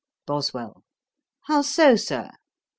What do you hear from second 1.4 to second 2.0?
'How so,